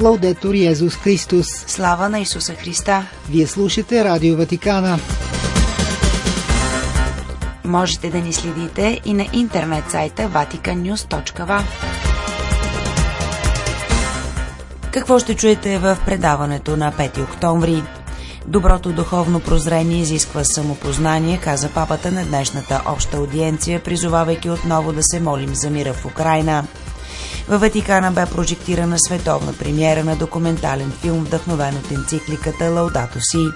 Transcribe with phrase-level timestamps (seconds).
[0.00, 1.46] Лаудетор Йезус Христос.
[1.46, 3.06] Слава на Исуса Христа!
[3.30, 4.98] Вие слушате Радио Ватикана.
[7.64, 11.62] Можете да ни следите и на интернет сайта vaticannews.va
[14.92, 17.82] Какво ще чуете в предаването на 5 октомври?
[18.46, 25.20] Доброто духовно прозрение изисква самопознание, каза папата на днешната обща аудиенция, призовавайки отново да се
[25.20, 26.64] молим за мира в Украина.
[27.48, 33.46] Във Ватикана бе прожектирана световна премиера на документален филм, вдъхновен от енцикликата Лаудато Си.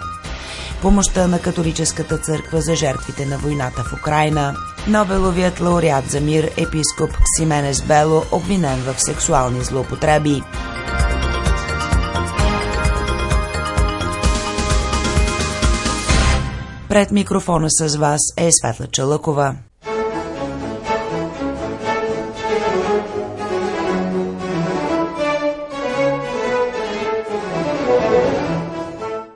[0.83, 4.55] Помощта на католическата църква за жертвите на войната в Украина.
[4.89, 10.43] Нобеловият лауреат за мир епископ Ксименес Бело обвинен в сексуални злоупотреби.
[16.89, 19.55] Пред микрофона с вас е Светла Чалъкова.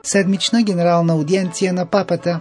[0.07, 2.39] Седмична генерална аудиенция на папата.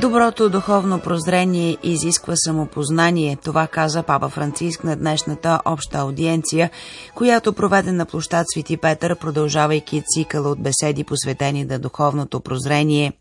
[0.00, 6.70] Доброто духовно прозрение изисква самопознание, това каза Папа Франциск на днешната обща аудиенция,
[7.14, 13.12] която проведе на площад Свети Петър, продължавайки цикъла от беседи посветени на духовното прозрение.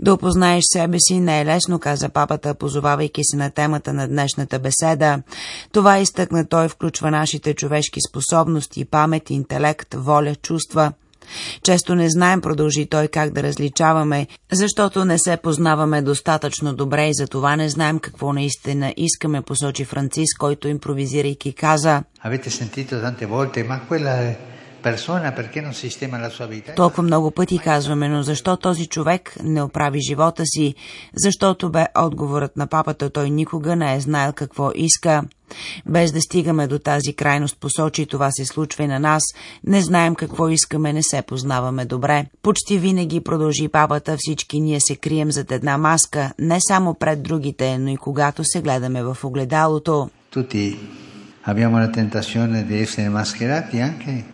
[0.00, 4.58] Да опознаеш себе си не е лесно, каза папата, позовавайки се на темата на днешната
[4.58, 5.22] беседа.
[5.72, 10.92] Това изтъкна той включва нашите човешки способности, памет, интелект, воля, чувства–
[11.62, 17.14] често не знаем, продължи той, как да различаваме, защото не се познаваме достатъчно добре и
[17.14, 22.02] за това не знаем какво наистина искаме, посочи Франциск, който импровизирайки каза.
[22.26, 24.14] Avete sentito tante volte, ma quella
[26.76, 30.74] толкова много пъти казваме, но защо този човек не оправи живота си?
[31.16, 35.22] Защото бе отговорът на папата, той никога не е знаел какво иска.
[35.86, 39.22] Без да стигаме до тази крайност, посочи това се случва и на нас,
[39.64, 42.26] не знаем какво искаме, не се познаваме добре.
[42.42, 47.78] Почти винаги продължи папата, всички ние се крием зад една маска, не само пред другите,
[47.78, 50.10] но и когато се гледаме в огледалото.
[50.34, 50.76] Tutti
[51.44, 54.33] abbiamo la tentazione di essere mascherati anche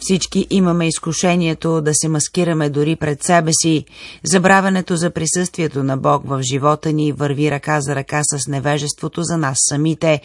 [0.00, 3.84] Всички имаме изкушението да се маскираме дори пред себе си.
[4.24, 9.36] Забравянето за присъствието на Бог в живота ни върви ръка за ръка с невежеството за
[9.36, 10.20] нас самите.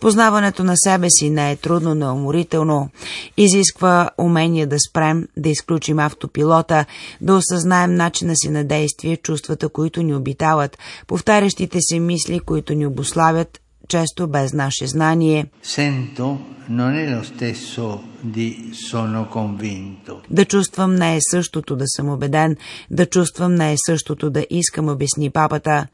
[0.00, 2.90] Познаването на себе си не е трудно, но е уморително.
[3.36, 6.84] Изисква умение да спрем, да изключим автопилота,
[7.20, 12.86] да осъзнаем начина си на действие, чувствата, които ни обитават, повтарящите се мисли, които ни
[12.86, 15.46] обославят, често без наше знание.
[15.62, 20.22] Sento non è lo stesso di sono convinto.
[20.30, 22.56] Да чувствам не е същото да съм убеден,
[22.90, 25.86] да чувствам не е същото да искам, обясни папата.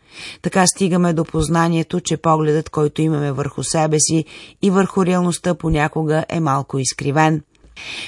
[0.43, 4.25] Така стигаме до познанието, че погледът, който имаме върху себе си
[4.63, 7.43] и върху реалността понякога е малко изкривен.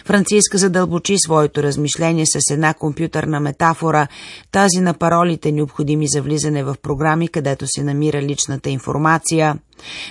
[0.05, 4.07] Франциск задълбочи своето размишление с една компютърна метафора,
[4.53, 9.59] тази на паролите, необходими за влизане в програми, където се намира личната информация.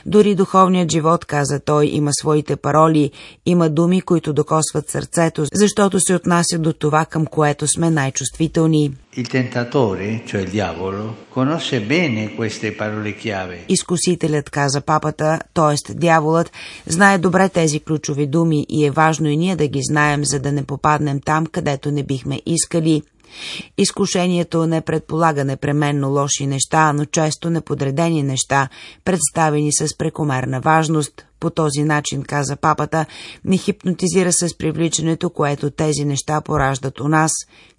[0.06, 3.12] Дори духовният живот, каза той, има своите пароли,
[3.46, 8.92] има думи, които докосват сърцето, защото се отнася до това, към което сме най-чувствителни.
[13.70, 15.94] Изкусителят, каза папата, т.е.
[15.94, 16.52] дяволът,
[16.88, 20.52] знае добре тези ключови думи и е важно и ние да ги знаем, за да
[20.52, 23.02] не попаднем там, където не бихме искали.
[23.78, 28.70] Изкушението не предполага непременно лоши неща, но често неподредени неща,
[29.06, 31.26] представени с прекомерна важност.
[31.40, 33.06] По този начин, каза папата,
[33.46, 37.32] ни хипнотизира с привличането, което тези неща пораждат у нас.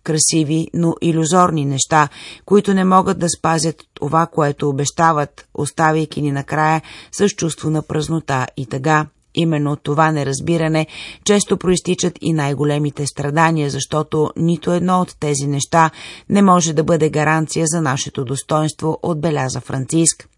[0.04, 2.08] Красиви, но иллюзорни неща,
[2.44, 6.82] които не могат да спазят това, което обещават, оставяйки ни накрая
[7.12, 9.06] с чувство на празнота и тъга.
[9.40, 10.86] Именно от това неразбиране
[11.24, 15.90] често проистичат и най-големите страдания, защото нито едно от тези неща
[16.28, 20.28] не може да бъде гаранция за нашето достоинство, отбеляза Франциск.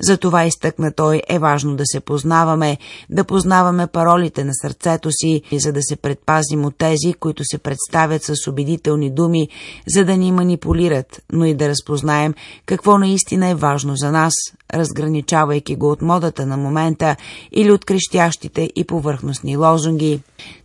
[0.00, 2.78] Затова изтъкна той е важно да се познаваме,
[3.10, 8.22] да познаваме паролите на сърцето си, за да се предпазим от тези, които се представят
[8.22, 9.48] с убедителни думи,
[9.94, 12.34] за да ни манипулират, но и да разпознаем
[12.66, 14.32] какво наистина е важно за нас,
[14.74, 17.16] разграничавайки го от модата на момента
[17.52, 20.20] или от крещящите и повърхностни лозунги.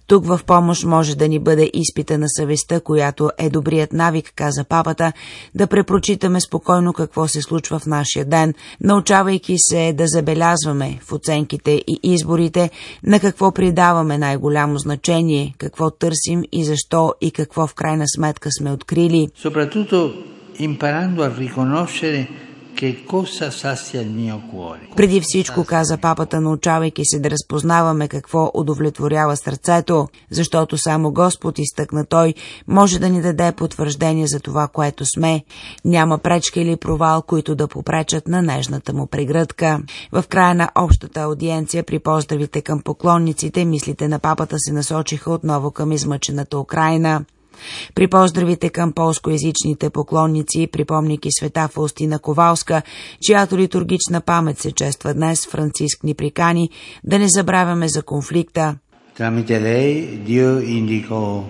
[0.07, 4.63] Тук в помощ може да ни бъде изпита на съвестта, която е добрият навик, каза
[4.63, 5.13] папата,
[5.56, 11.71] да препрочитаме спокойно какво се случва в нашия ден, научавайки се да забелязваме в оценките
[11.71, 12.69] и изборите
[13.03, 18.71] на какво придаваме най-голямо значение, какво търсим и защо и какво в крайна сметка сме
[18.71, 19.30] открили.
[19.44, 20.13] Soprattutto
[20.59, 22.50] imparando a riconoscere
[24.96, 32.06] Преди всичко, каза папата, научавайки се да разпознаваме какво удовлетворява сърцето, защото само Господ, изтъкна
[32.06, 32.34] той,
[32.68, 35.44] може да ни даде потвърждение за това, което сме.
[35.86, 39.80] Няма пречка или провал, които да попречат на нежната му прегръдка.
[40.12, 45.72] В края на общата аудиенция при поздравите към поклонниците, мислите на папата се насочиха отново
[45.72, 47.26] към измъчената Украина.
[47.96, 52.81] При поздравите към полскоязичните поклонници, припомняйки света Фаустина Ковалска,
[53.22, 56.69] чиято литургична памет се чества днес, Франциск ни прикани
[57.04, 58.75] да не забравяме за конфликта.
[59.18, 61.44] Tramite lei Dio indicò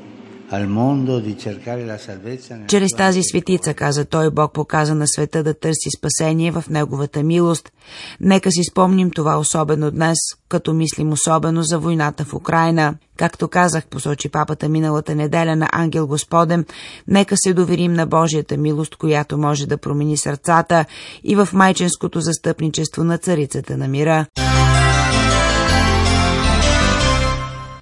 [2.67, 7.71] чрез тази светица, каза той, Бог показа на света да търси спасение в Неговата милост.
[8.19, 10.17] Нека си спомним това особено днес,
[10.49, 12.95] като мислим особено за войната в Украина.
[13.17, 16.65] Както казах, посочи папата миналата неделя на Ангел Господен,
[17.07, 20.85] нека се доверим на Божията милост, която може да промени сърцата
[21.23, 24.25] и в майчинското застъпничество на царицата на мира.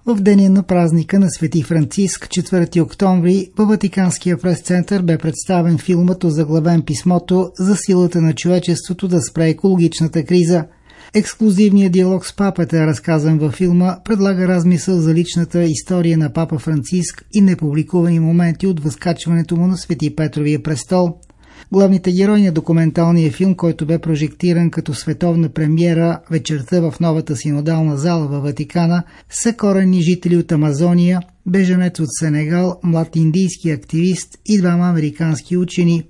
[0.09, 6.17] В деня на празника на Свети Франциск, 4 октомври, във Ватиканския прес-център бе представен филмът
[6.23, 10.65] заглавен писмото за силата на човечеството да спре екологичната криза.
[11.13, 17.25] Ексклюзивният диалог с папата, разказан във филма, предлага размисъл за личната история на папа Франциск
[17.33, 21.17] и непубликувани моменти от възкачването му на Свети Петровия престол–
[21.71, 27.97] Главните герои на документалния филм, който бе прожектиран като световна премиера вечерта в новата синодална
[27.97, 34.57] зала във Ватикана, са корени жители от Амазония, беженец от Сенегал, млад индийски активист и
[34.57, 36.03] двама американски учени.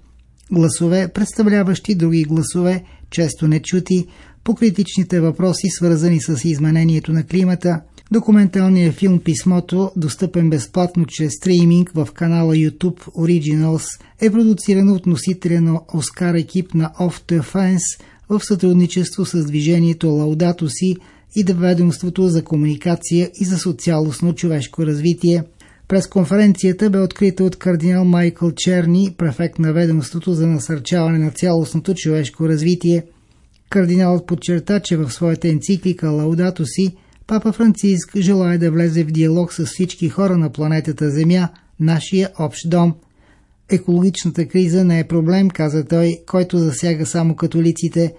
[0.52, 4.06] Гласове, представляващи други гласове, често нечути,
[4.44, 11.92] по критичните въпроси, свързани с изменението на климата, Документалният филм Писмото, достъпен безплатно чрез стриминг
[11.96, 13.86] в канала YouTube Originals,
[14.22, 20.08] е продуциран от носителя на Оскар екип на Off the Fence в сътрудничество с движението
[20.08, 20.96] Лаудато си
[21.36, 25.44] и ведомството за комуникация и за социалностно човешко развитие.
[25.88, 31.94] През конференцията бе открита от кардинал Майкъл Черни, префект на ведомството за насърчаване на цялостното
[31.94, 33.04] човешко развитие.
[33.70, 36.96] Кардиналът подчерта, че в своята енциклика Лаудато си
[37.30, 41.50] Папа Франциск желая да влезе в диалог с всички хора на планетата Земя,
[41.80, 42.96] нашия общ дом.
[43.70, 48.14] Екологичната криза не е проблем, каза той, който засяга само католиците.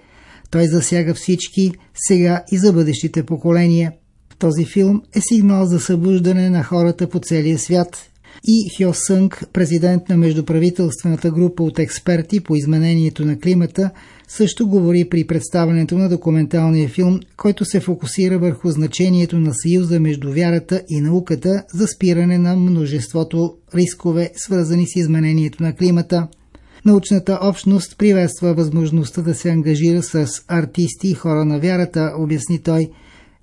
[0.51, 1.71] Той засяга всички,
[2.07, 3.91] сега и за бъдещите поколения.
[4.39, 8.10] Този филм е сигнал за събуждане на хората по целия свят.
[8.47, 13.89] И Хьо Сънг, президент на междуправителствената група от експерти по изменението на климата,
[14.27, 20.31] също говори при представянето на документалния филм, който се фокусира върху значението на съюза между
[20.31, 26.27] вярата и науката за спиране на множеството рискове, свързани с изменението на климата.
[26.85, 32.89] Научната общност приветства възможността да се ангажира с артисти и хора на вярата, обясни той,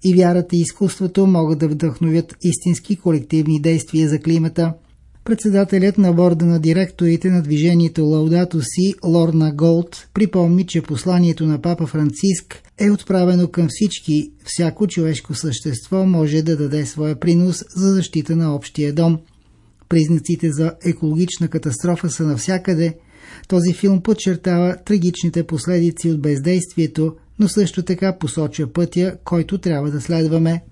[0.05, 4.75] и вярата и изкуството могат да вдъхновят истински колективни действия за климата–
[5.29, 11.63] Председателят на борда на директорите на движението Лаудато Си, Лорна Голд, припомни, че посланието на
[11.63, 14.33] папа Франциск е отправено към всички.
[14.45, 19.19] Всяко човешко същество може да даде своя принос за защита на общия дом.
[19.89, 22.95] Признаците за екологична катастрофа са навсякъде.
[23.49, 30.01] Този филм подчертава трагичните последици от бездействието, но също така посочва пътя, който трябва да
[30.01, 30.63] следваме.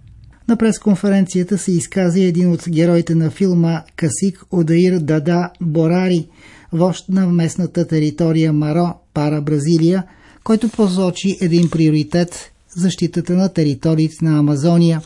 [0.48, 6.28] На пресконференцията се изказа един от героите на филма Касик Одаир Дада Борари,
[6.72, 10.04] вожд на местната територия Маро, пара Бразилия,
[10.44, 15.02] който посочи един приоритет– защитата на териториите на Амазония.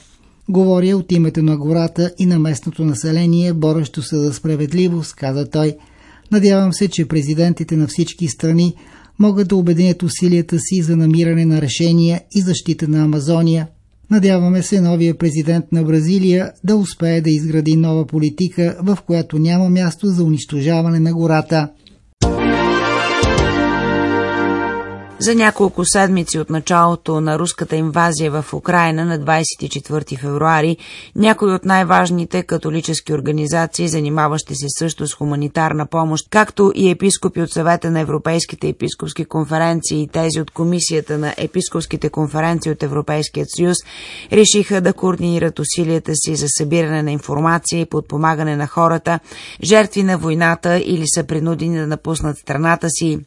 [0.48, 5.76] Говоря от името на гората и на местното население, борещо се за справедливост, каза той.
[6.32, 8.74] Надявам се, че президентите на всички страни
[9.20, 13.68] могат да обединят усилията си за намиране на решения и защита на Амазония,
[14.10, 19.70] Надяваме се новия президент на Бразилия да успее да изгради нова политика, в която няма
[19.70, 21.68] място за унищожаване на гората.
[25.22, 30.76] За няколко седмици от началото на руската инвазия в Украина на 24 февруари,
[31.16, 37.50] някои от най-важните католически организации, занимаващи се също с хуманитарна помощ, както и епископи от
[37.50, 43.76] съвета на Европейските епископски конференции и тези от Комисията на епископските конференции от Европейският съюз,
[44.32, 49.18] решиха да координират усилията си за събиране на информация и подпомагане на хората,
[49.62, 53.18] жертви на войната или са принудени да напуснат страната си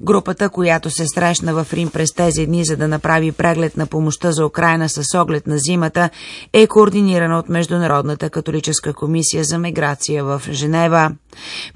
[0.00, 4.32] Групата, която се срещна в Рим през тези дни, за да направи преглед на помощта
[4.32, 6.10] за Украина с оглед на зимата,
[6.52, 11.12] е координирана от Международната католическа комисия за миграция в Женева.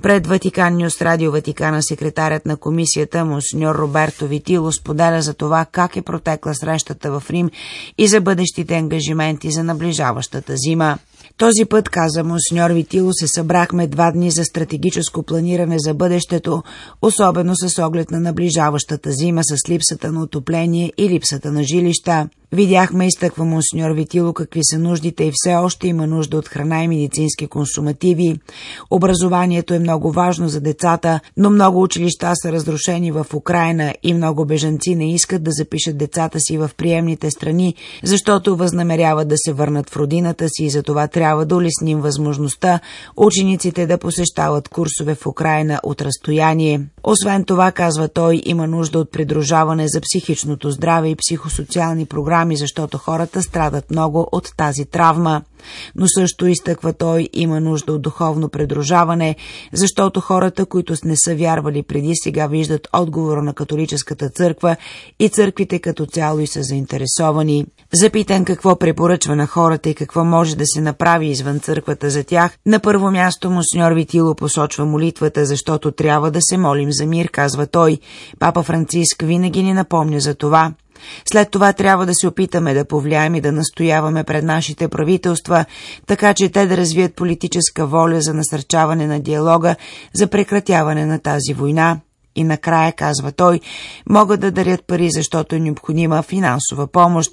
[0.02, 5.96] Пред Ватикан Нюс Радио Ватикана секретарят на комисията Монсеньор Роберто Витило споделя за това как
[5.96, 7.50] е протекла срещата в Рим
[7.98, 10.98] и за бъдещите ангажименти за наближаващата зима.
[11.36, 16.62] Този път, каза монсеньор Витило, се събрахме два дни за стратегическо планиране за бъдещето,
[17.02, 22.28] особено с оглед на наближаващата зима с липсата на отопление и липсата на жилища.
[22.54, 26.88] Видяхме, изтъква монсеньор Витило, какви са нуждите и все още има нужда от храна и
[26.88, 28.36] медицински консумативи.
[28.90, 34.44] Образованието е много важно за децата, но много училища са разрушени в Украина и много
[34.44, 39.90] бежанци не искат да запишат децата си в приемните страни, защото възнамеряват да се върнат
[39.90, 42.80] в родината си и за това трябва да улесним възможността
[43.16, 46.80] учениците да посещават курсове в Украина от разстояние.
[47.04, 52.98] Освен това, казва той, има нужда от придружаване за психичното здраве и психосоциални програми, защото
[52.98, 55.42] хората страдат много от тази травма
[55.96, 59.36] но също изтъква той има нужда от духовно предружаване,
[59.72, 64.76] защото хората, които не са вярвали преди сега виждат отговора на католическата църква
[65.18, 67.66] и църквите като цяло и са заинтересовани.
[67.92, 72.58] Запитан какво препоръчва на хората и какво може да се направи извън църквата за тях,
[72.66, 77.66] на първо място Монсеньор Витило посочва молитвата, защото трябва да се молим за мир, казва
[77.66, 77.98] той.
[78.38, 80.72] Папа Франциск винаги ни напомня за това.
[81.32, 85.64] След това трябва да се опитаме да повлияем и да настояваме пред нашите правителства,
[86.06, 89.76] така че те да развият политическа воля за насърчаване на диалога,
[90.14, 92.00] за прекратяване на тази война.
[92.36, 93.60] И накрая, казва той,
[94.10, 97.30] могат да дарят пари, защото е необходима финансова помощ.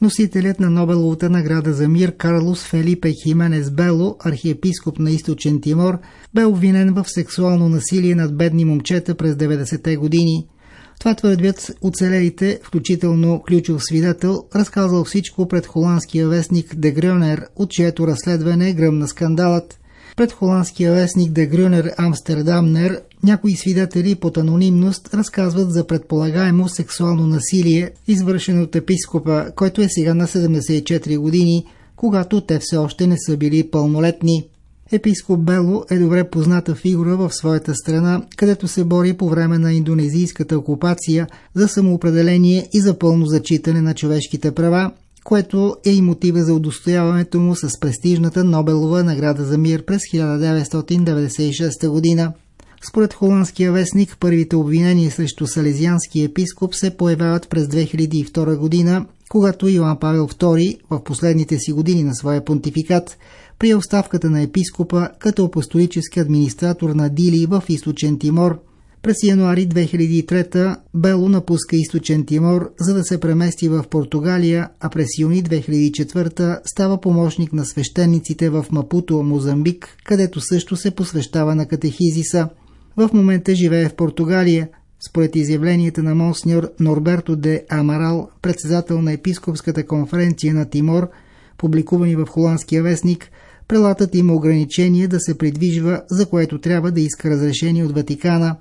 [0.00, 5.98] Носителят на Нобеловата награда за мир Карлос Фелипе Хименес Бело, архиепископ на източен Тимор,
[6.34, 10.46] бе обвинен в сексуално насилие над бедни момчета през 90-те години.
[10.98, 18.06] Това твърдят оцелелите, включително ключов свидетел, разказал всичко пред холандския вестник Де Грюнер, от чието
[18.06, 19.78] разследване гръмна скандалът.
[20.16, 27.90] Пред холандския вестник Де Грюнер Амстердамнер някои свидетели под анонимност разказват за предполагаемо сексуално насилие,
[28.08, 33.36] извършено от епископа, който е сега на 74 години, когато те все още не са
[33.36, 34.48] били пълнолетни.
[34.92, 39.72] Епископ Бело е добре позната фигура в своята страна, където се бори по време на
[39.72, 44.90] индонезийската окупация за самоопределение и за пълно зачитане на човешките права,
[45.24, 51.88] което е и мотива за удостояването му с престижната Нобелова награда за мир през 1996
[51.88, 52.32] година.
[52.88, 59.98] Според холандския вестник, първите обвинения срещу салезиански епископ се появяват през 2002 година, когато Йоан
[59.98, 63.18] Павел II в последните си години на своя понтификат
[63.58, 68.58] при оставката на епископа като апостолически администратор на Дили в източен Тимор.
[69.02, 75.06] През януари 2003 Бело напуска източен Тимор, за да се премести в Португалия, а през
[75.20, 82.48] юни 2004 става помощник на свещениците в Мапуто, Мозамбик, където също се посвещава на катехизиса.
[82.96, 84.68] В момента живее в Португалия.
[85.08, 91.08] Според изявленията на монсньор Норберто де Амарал, председател на епископската конференция на Тимор,
[91.58, 93.30] публикувани в холандския вестник,
[93.68, 98.56] прелатът има ограничение да се придвижва, за което трябва да иска разрешение от Ватикана.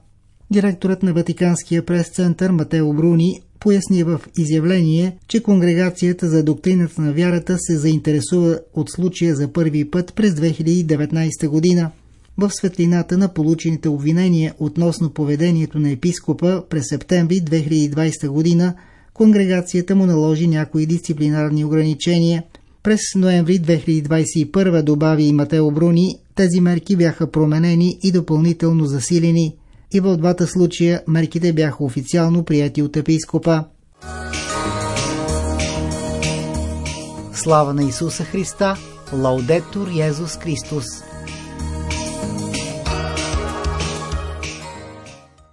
[0.52, 7.58] Директорът на Ватиканския прес-център Матео Бруни поясни в изявление, че Конгрегацията за доктрината на вярата
[7.60, 11.92] се заинтересува от случая за първи път през 2019 година.
[12.38, 18.74] В светлината на получените обвинения относно поведението на епископа през септември 2020 година,
[19.14, 22.44] конгрегацията му наложи някои дисциплинарни ограничения–
[22.86, 29.56] през ноември 2021 добави Матео Бруни, тези мерки бяха променени и допълнително засилени.
[29.94, 33.64] И в двата случая мерките бяха официално прияти от епископа.
[37.34, 38.78] Слава на Исуса Христа!
[39.14, 40.86] Лаудетур Йезус Христос!